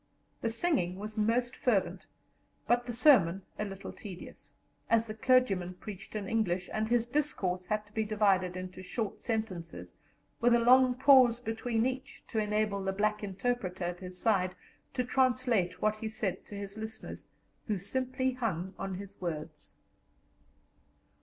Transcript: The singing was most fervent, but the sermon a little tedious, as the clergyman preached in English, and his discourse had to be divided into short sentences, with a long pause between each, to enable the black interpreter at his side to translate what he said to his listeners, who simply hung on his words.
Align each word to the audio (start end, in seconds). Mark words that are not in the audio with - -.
The 0.41 0.49
singing 0.49 0.95
was 0.95 1.15
most 1.15 1.55
fervent, 1.55 2.07
but 2.67 2.87
the 2.87 2.91
sermon 2.91 3.43
a 3.59 3.65
little 3.65 3.93
tedious, 3.93 4.51
as 4.89 5.05
the 5.05 5.13
clergyman 5.13 5.75
preached 5.75 6.15
in 6.15 6.27
English, 6.27 6.71
and 6.73 6.87
his 6.87 7.05
discourse 7.05 7.67
had 7.67 7.85
to 7.85 7.93
be 7.93 8.03
divided 8.03 8.57
into 8.57 8.81
short 8.81 9.21
sentences, 9.21 9.93
with 10.39 10.55
a 10.55 10.59
long 10.59 10.95
pause 10.95 11.39
between 11.39 11.85
each, 11.85 12.25
to 12.29 12.39
enable 12.39 12.83
the 12.83 12.91
black 12.91 13.23
interpreter 13.23 13.83
at 13.83 13.99
his 13.99 14.17
side 14.17 14.55
to 14.95 15.03
translate 15.03 15.83
what 15.83 15.97
he 15.97 16.07
said 16.07 16.45
to 16.45 16.55
his 16.55 16.77
listeners, 16.77 17.27
who 17.67 17.77
simply 17.77 18.31
hung 18.31 18.73
on 18.79 18.95
his 18.95 19.21
words. 19.21 19.75